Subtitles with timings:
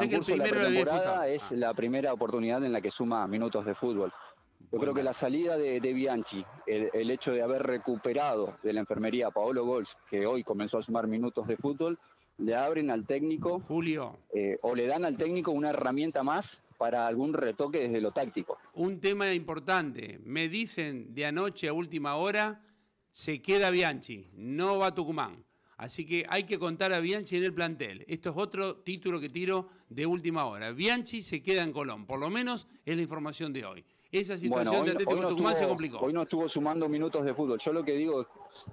[0.00, 1.22] de la primero disputado.
[1.24, 1.54] es Ah.
[1.56, 4.12] la primera oportunidad en la que suma minutos de fútbol.
[4.70, 8.72] Yo creo que la salida de, de Bianchi, el, el hecho de haber recuperado de
[8.74, 11.98] la enfermería a Paolo Gols, que hoy comenzó a sumar minutos de fútbol,
[12.36, 17.06] le abren al técnico Julio, eh, o le dan al técnico una herramienta más para
[17.06, 18.58] algún retoque desde lo táctico.
[18.74, 20.20] un tema importante.
[20.22, 22.60] Me dicen de anoche a última hora,
[23.10, 25.44] se queda Bianchi, no va a Tucumán.
[25.78, 28.04] Así que hay que contar a Bianchi en el plantel.
[28.08, 30.72] Esto es otro título que tiro de última hora.
[30.72, 33.84] Bianchi se queda en Colón, por lo menos es la información de hoy.
[34.10, 35.98] Esa situación Bueno, hoy, de Atlético no Tucumán se complicó.
[36.00, 37.60] hoy no estuvo sumando minutos de fútbol.
[37.60, 38.26] Yo lo que digo es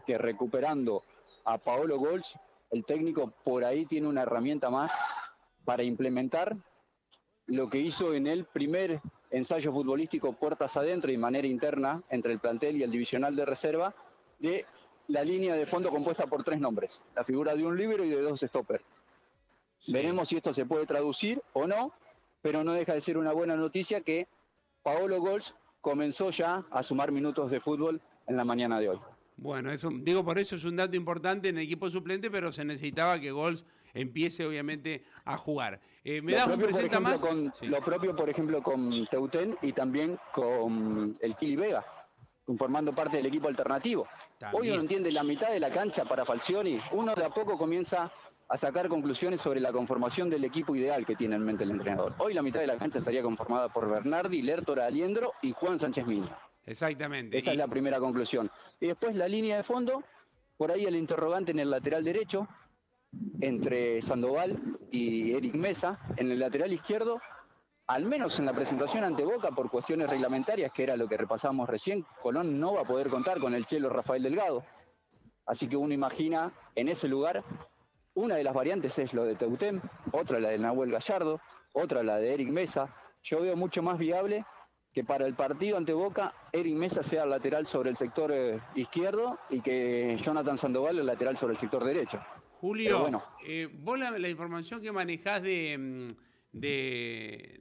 [0.08, 1.04] que recuperando
[1.46, 2.40] a Paolo Gols,
[2.72, 4.92] el técnico por ahí tiene una herramienta más
[5.64, 6.58] para implementar
[7.46, 12.40] lo que hizo en el primer ensayo futbolístico puertas adentro y manera interna entre el
[12.40, 13.94] plantel y el divisional de reserva
[14.40, 14.66] de
[15.08, 18.22] la línea de fondo compuesta por tres nombres, la figura de un líbero y de
[18.22, 18.84] dos stoppers.
[19.80, 19.94] Sí.
[19.94, 21.92] Veremos si esto se puede traducir o no,
[22.42, 24.28] pero no deja de ser una buena noticia que
[24.84, 29.00] Paolo Gols comenzó ya a sumar minutos de fútbol en la mañana de hoy.
[29.38, 32.64] Bueno, eso, digo por eso es un dato importante en el equipo suplente, pero se
[32.66, 35.80] necesitaba que Gols empiece obviamente a jugar.
[36.04, 37.22] Eh, ¿Me lo, das un propio, presenta ejemplo, más?
[37.22, 37.68] con, Sí.
[37.68, 41.86] lo propio, por ejemplo, con Teutén y también con el Kili Vega,
[42.58, 44.08] formando parte del equipo alternativo.
[44.38, 44.62] También.
[44.62, 48.12] Hoy uno entiende la mitad de la cancha para Falcioni, uno de a poco comienza
[48.48, 52.14] a sacar conclusiones sobre la conformación del equipo ideal que tiene en mente el entrenador.
[52.20, 56.06] Hoy la mitad de la cancha estaría conformada por Bernardi, Lertora Aliendro y Juan Sánchez
[56.06, 56.30] Miño.
[56.64, 57.38] Exactamente.
[57.38, 58.52] Esa Y- es la primera conclusión.
[58.80, 60.04] Y después la línea de fondo,
[60.58, 62.48] por ahí el interrogante en el lateral derecho,
[63.42, 64.60] entre Sandoval
[64.92, 66.00] y Eric Mesa.
[66.18, 67.22] En el lateral izquierdo,
[67.88, 71.70] al menos en la presentación ante Boca, por cuestiones reglamentarias, que era lo que repasábamos
[71.70, 74.64] recién, Colón no va a poder contar con el chelo Rafael Delgado.
[75.46, 77.44] Así que uno imagina en ese lugar,
[78.16, 79.80] una de las variantes es lo de Teutem,
[80.12, 81.40] otra la de Nahuel Gallardo,
[81.74, 82.96] otra la de Eric Mesa.
[83.22, 84.46] Yo veo mucho más viable
[84.92, 89.38] que para el partido ante Boca, Eric Mesa sea lateral sobre el sector eh, izquierdo
[89.50, 92.20] y que Jonathan Sandoval el lateral sobre el sector derecho.
[92.62, 93.22] Julio, bueno.
[93.46, 96.08] eh, vos la, la información que manejás de, mm,
[96.56, 97.60] de,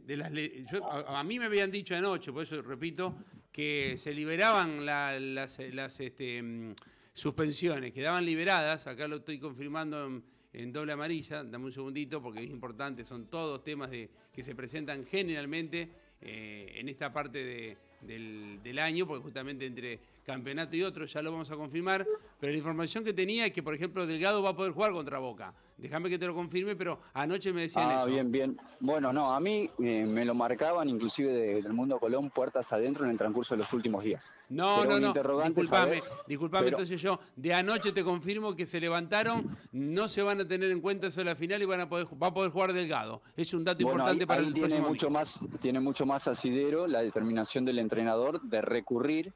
[1.08, 3.14] a, mí me habían dicho anoche, por eso repito,
[3.50, 6.74] que se liberaban la- las, las, este, mm,
[7.12, 10.22] suspensiones, quedaban liberadas, acá lo estoy confirmando
[10.52, 14.54] en, doble amarilla, dame un segundito porque es importante, son todos temas de, que se
[14.54, 15.88] presentan generalmente
[16.20, 17.76] eh, en esta parte de-
[18.06, 22.06] del, del año, porque justamente entre campeonato y otro ya lo vamos a confirmar,
[22.38, 25.18] pero la información que tenía es que, por ejemplo, Delgado va a poder jugar contra
[25.18, 25.54] Boca.
[25.76, 28.06] Déjame que te lo confirme, pero anoche me decían Ah, eso.
[28.06, 28.56] bien, bien.
[28.78, 33.04] Bueno, no, a mí eh, me lo marcaban inclusive de- del mundo Colón puertas adentro
[33.04, 34.24] en el transcurso de los últimos días.
[34.48, 35.42] No, Pero no, no.
[35.42, 36.64] Disculpame, disculpame.
[36.66, 40.70] pero- Entonces yo de anoche te confirmo que se levantaron, no se van a tener
[40.70, 43.20] en cuenta eso de la final y van a poder, va a poder jugar Delgado.
[43.36, 46.28] Es un dato Bueno, importante ahí, para ahí el tiene mucho más, tiene mucho más
[46.28, 49.32] asidero la determinación del entrenador de recurrir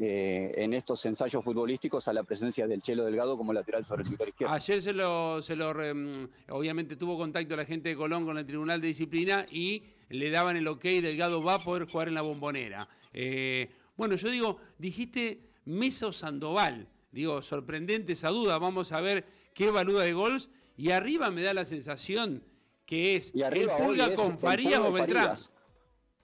[0.00, 4.08] eh, en estos ensayos futbolísticos a la presencia del Chelo Delgado como lateral sobre el
[4.08, 4.54] sector izquierdo.
[4.54, 8.38] Ayer se lo, se lo re- mm, obviamente tuvo contacto la gente de Colón con
[8.38, 12.14] el Tribunal de Disciplina y le daban el ok, Delgado va a poder jugar en
[12.14, 12.88] la bombonera.
[13.12, 16.88] Eh, bueno, yo digo, dijiste Mesa o Sandoval.
[17.10, 18.58] Digo, sorprendente esa duda.
[18.58, 20.48] Vamos a ver qué evalúa de gols.
[20.76, 22.44] Y arriba me da la sensación
[22.86, 25.34] que es Y arriba el Pulga con Farías o Beltrán.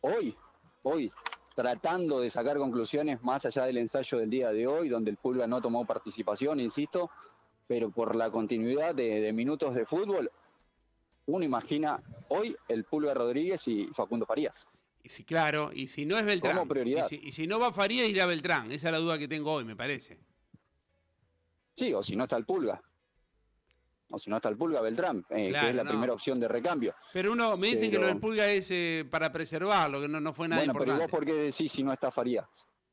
[0.00, 0.36] Hoy,
[0.82, 1.10] hoy,
[1.54, 5.46] tratando de sacar conclusiones más allá del ensayo del día de hoy, donde el Pulga
[5.46, 7.10] no tomó participación, insisto,
[7.66, 10.30] pero por la continuidad de, de minutos de fútbol,
[11.26, 14.66] uno imagina hoy el Pulga Rodríguez y Facundo Farías.
[15.02, 16.56] Y si, claro, y si no es Beltrán.
[16.56, 17.06] Como prioridad.
[17.10, 18.72] Y si, y si no va Farías, irá Beltrán.
[18.72, 20.18] Esa es la duda que tengo hoy, me parece.
[21.74, 22.82] Sí, o si no está el Pulga.
[24.14, 25.90] O si no está el Pulga, Beltrán, eh, Claro, que es la no.
[25.90, 26.94] primera opción de recambio.
[27.12, 30.20] Pero uno, me dicen que lo Pero- del Pulga es eh, para preservarlo, que no,
[30.20, 31.12] no fue nada bueno, pero importante.
[31.12, 32.46] vos por qué decís si no está Farías?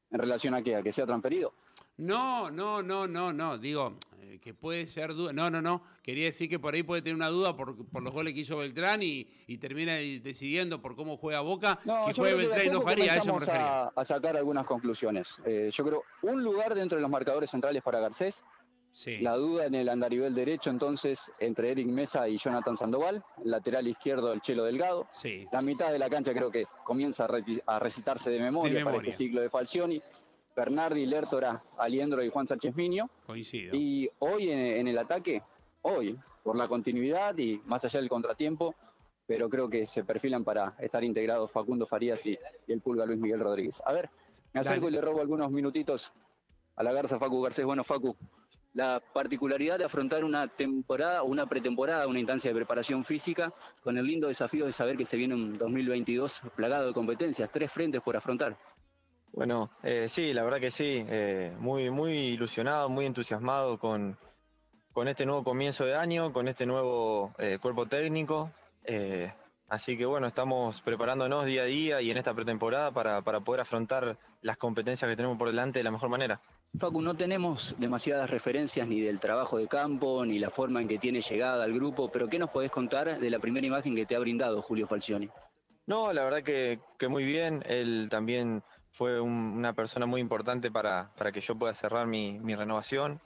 [0.09, 0.75] ¿En relación a qué?
[0.75, 1.53] ¿A que sea transferido?
[1.97, 3.57] No, no, no, no, no.
[3.57, 5.31] Digo, eh, que puede ser duda.
[5.31, 5.83] No, no, no.
[6.01, 8.57] Quería decir que por ahí puede tener una duda por, por los goles que hizo
[8.57, 12.69] Beltrán y, y termina decidiendo por cómo juega Boca, No, que juegue que Beltrán y
[12.71, 13.13] no Faría.
[13.13, 13.83] A eso me comenzamos refería.
[13.83, 15.37] a, a sacar algunas conclusiones.
[15.45, 18.43] Eh, yo creo, un lugar dentro de los marcadores centrales para Garcés,
[18.93, 19.19] Sí.
[19.19, 24.33] la duda en el andarivel derecho entonces entre Eric Mesa y Jonathan Sandoval, lateral izquierdo
[24.33, 25.07] el Chelo Delgado.
[25.09, 25.47] Sí.
[25.51, 27.27] La mitad de la cancha creo que comienza
[27.65, 30.01] a, recitarse de memoria, De para este ciclo de Falcioni.
[30.53, 33.09] Bernardi, Lertora, Aliendro y Juan Sánchez Miño.
[33.25, 33.73] Coincido.
[33.73, 35.41] Y hoy en, en el ataque,
[35.81, 38.75] hoy, por la continuidad y más allá del contratiempo,
[39.25, 43.17] pero creo que se perfilan para estar integrados Facundo Farías y, y el Pulga Luis
[43.17, 43.81] Miguel Rodríguez.
[43.85, 44.09] A ver,
[44.53, 44.97] me acerco Dale.
[44.97, 46.11] y le robo algunos minutitos
[46.75, 47.65] a la Garza Facu Garcés.
[47.65, 48.15] Bueno, Facu,
[48.73, 53.53] la particularidad de afrontar una temporada, una pretemporada, una instancia de preparación física,
[53.83, 57.71] con el lindo desafío de saber que se viene un 2022 plagado de competencias, tres
[57.71, 58.57] frentes por afrontar.
[59.33, 64.17] Bueno, eh, sí, la verdad que sí, eh, muy, muy ilusionado, muy entusiasmado con,
[64.91, 68.51] con este nuevo comienzo de año, con este nuevo eh, cuerpo técnico.
[69.69, 73.61] así que bueno, estamos preparándonos día a día y en esta pretemporada para, para poder
[73.61, 76.41] afrontar las competencias que tenemos por delante de la mejor manera.
[76.77, 80.97] Facu, no tenemos demasiadas referencias ni del trabajo de campo, ni la forma en que
[80.97, 84.15] tiene llegada al grupo, pero ¿qué nos podés contar de la primera imagen que te
[84.15, 85.29] ha brindado Julio Falcioni?
[85.85, 86.79] No, la verdad que,
[87.09, 87.63] muy bien.
[87.67, 93.19] Él también fue una persona muy importante para, para, que yo pueda cerrar mi, renovación.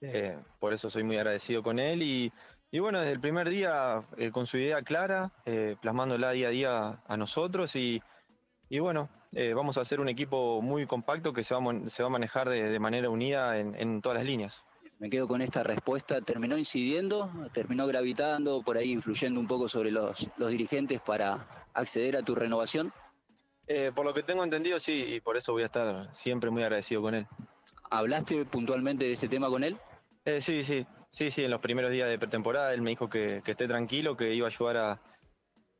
[0.00, 2.02] Eh, por eso soy muy agradecido con él.
[2.02, 2.32] Y,
[2.70, 6.50] y bueno, desde el primer día, eh, con su idea clara, eh, plasmándola día a
[6.50, 8.02] día a nosotros y,
[8.68, 12.08] y bueno, eh, vamos a hacer un equipo muy compacto que se va, se va
[12.08, 14.64] a manejar de, manera unida en, todas las líneas.
[14.98, 16.20] Me quedo con esta respuesta.
[16.20, 17.30] ¿Terminó incidiendo?
[17.52, 22.92] ¿Terminó gravitando, por ahí influyendo un poco sobre los, dirigentes para acceder a tu renovación?
[23.66, 26.62] Eh, por lo que tengo entendido, sí, y por eso voy a estar siempre muy
[26.62, 27.26] agradecido con él.
[27.90, 29.76] ¿Hablaste puntualmente de este tema con él?
[30.24, 33.42] Eh, sí, sí, sí, sí, en los primeros días de pretemporada él me dijo que
[33.44, 35.00] esté tranquilo, que iba a ayudar a,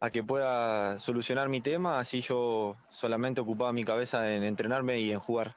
[0.04, 5.10] a que pueda solucionar mi tema, así yo solamente ocupaba mi cabeza en entrenarme y
[5.10, 5.54] en jugar.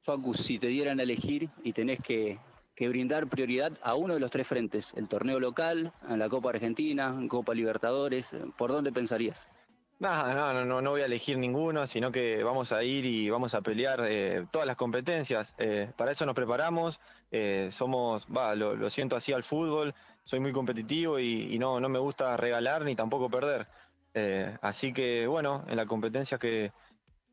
[0.00, 2.38] Facu, si te dieran a elegir y tenés que,
[2.78, 7.52] brindar prioridad a uno de los tres frentes, el torneo local, la Copa Argentina, Copa
[7.52, 9.52] Libertadores, ¿por dónde pensarías?
[10.00, 13.54] No, no, no, no voy a elegir ninguno, sino que vamos a ir y vamos
[13.54, 15.54] a pelear eh, todas las competencias.
[15.58, 17.00] Eh, para eso nos preparamos,
[17.30, 19.94] eh, somos, va, lo, siento así al fútbol,
[20.24, 23.66] soy muy competitivo y, no, me gusta regalar ni tampoco perder.
[24.62, 26.72] así que bueno, en la competencia que,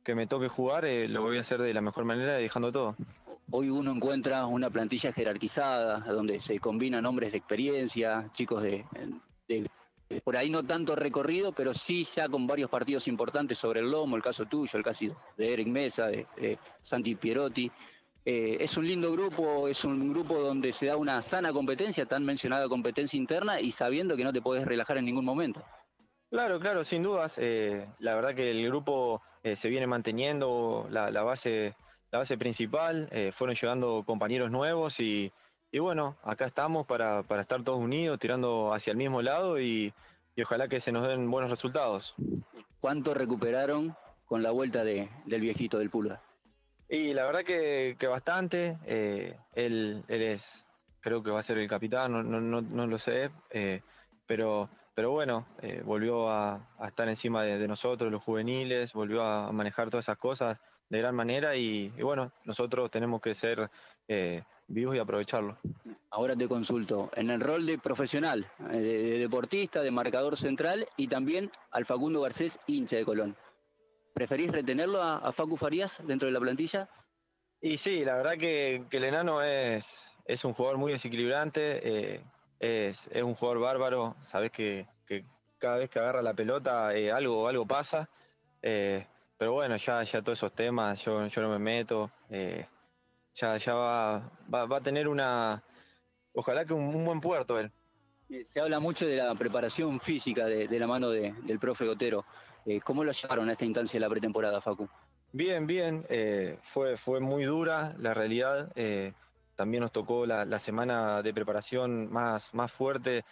[0.04, 2.98] que me toque jugar lo voy a hacer de la mejor manera dejando todo.
[3.50, 8.84] Hoy uno encuentra una plantilla jerarquizada, donde se combinan hombres de experiencia, chicos de
[10.28, 14.18] por ahí no tanto recorrido, pero sí ya con varios partidos importantes sobre el lomo,
[14.18, 15.06] el caso tuyo, el caso
[15.38, 17.72] de Eric Mesa, de, Santi Pierotti.
[18.26, 22.26] Eh, es un lindo grupo, es un grupo donde se da una sana competencia, tan
[22.26, 25.64] mencionada competencia interna, y sabiendo que no te puedes relajar en ningún momento.
[26.30, 27.38] Claro, claro, sin dudas.
[27.38, 31.74] Eh, la verdad que el grupo eh, se viene manteniendo la, base,
[32.12, 35.32] la base principal, fueron llegando compañeros nuevos y,
[35.72, 39.94] y bueno, acá estamos para, estar todos unidos, tirando hacia el mismo lado y,
[40.42, 42.16] ojalá que se nos den buenos resultados.
[42.80, 43.96] ¿Cuánto recuperaron
[44.26, 46.22] con la vuelta de, del viejito del Pulga?
[46.90, 48.78] Y la verdad que, bastante.
[48.86, 50.66] Eh, él, es,
[51.00, 53.82] creo que va a ser el capitán, no, no, no, lo sé, eh,
[54.26, 59.90] pero, pero bueno, eh, volvió a, estar encima de, nosotros, los juveniles, volvió a manejar
[59.90, 63.70] todas esas cosas de gran manera y, y bueno, nosotros tenemos que ser
[64.68, 65.58] vivos y aprovecharlo.
[66.10, 71.08] Ahora te consulto, en el rol de profesional, eh, de, deportista, de marcador central y
[71.08, 73.36] también al Facundo Garcés, hincha de Colón.
[74.14, 76.90] ¿Preferís retenerlo a, Facu Farías dentro de la plantilla?
[77.62, 82.22] Y sí, la verdad que, el enano es, es un jugador muy desequilibrante, eh,
[82.60, 84.88] es, un jugador bárbaro, sabes que,
[85.60, 88.08] cada vez que agarra la pelota eh, algo, algo pasa,
[88.62, 92.12] pero bueno, ya, ya todos esos temas yo, yo no me meto
[93.38, 95.64] ya, ya va, va, a tener una,
[96.34, 97.72] ojalá que un, buen puerto él.
[98.30, 102.26] Eh, se habla mucho de la preparación física de, la mano del profe Gotero.
[102.66, 104.90] Eh, ¿Cómo lo llevaron a esta instancia de la pretemporada, Facu?
[105.32, 106.04] Bien, bien.
[106.10, 108.72] Eh, fue, fue muy dura la realidad.
[109.56, 113.24] también nos tocó la, semana de preparación más, más fuerte.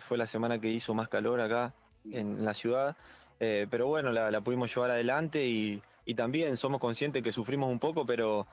[0.00, 1.74] fue la semana que hizo más calor acá
[2.10, 2.96] en la ciudad.
[3.38, 8.06] pero bueno, la, pudimos llevar adelante y, y, también somos conscientes que sufrimos un poco,
[8.06, 8.46] pero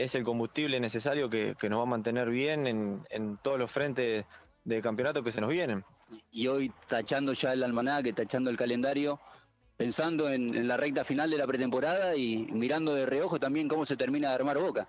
[0.00, 4.24] es el combustible necesario que, nos va a mantener bien en, todos los frentes
[4.64, 5.84] de campeonato que se nos vienen.
[6.30, 9.20] Y hoy tachando ya el almanaque, tachando el calendario,
[9.76, 13.98] pensando en, la recta final de la pretemporada y mirando de reojo también cómo se
[13.98, 14.88] termina de armar Boca.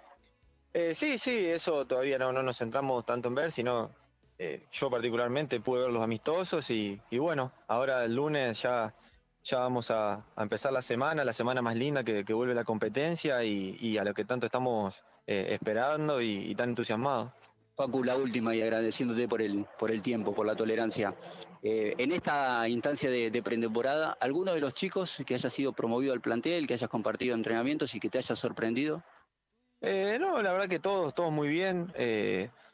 [0.73, 3.91] Eh, sí, sí, eso todavía no, no nos centramos tanto en ver, sino
[4.39, 8.93] eh, yo particularmente pude ver los amistosos y, y bueno, ahora el lunes ya
[9.43, 13.97] ya vamos a, empezar la semana, la semana más linda que, vuelve la competencia y,
[13.97, 17.31] a lo que tanto estamos eh, esperando y, tan entusiasmados.
[17.75, 21.15] Facu, la última y agradeciéndote por el, por el tiempo, por la tolerancia.
[21.63, 26.13] Eh, en esta instancia de, de pretemporada, ¿alguno de los chicos que haya sido promovido
[26.13, 29.03] al plantel, que hayas compartido entrenamientos y que te haya sorprendido?
[29.79, 31.91] Eh, no, la verdad que todos, todos muy bien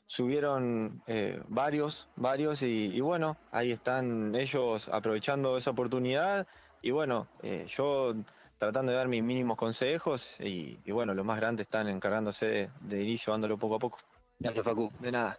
[0.08, 6.48] subieron eh, varios, varios y, bueno, ahí están ellos aprovechando esa oportunidad
[6.82, 8.16] y bueno, eh, yo
[8.58, 13.04] tratando de dar mis mínimos consejos y, bueno, los más grandes están encargándose de, de
[13.04, 14.00] inicio, dándolo poco a poco.
[14.40, 14.92] Gracias, Facu.
[15.00, 15.38] De nada.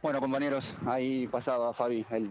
[0.00, 2.26] Bueno, compañeros, ahí pasaba Fabi, el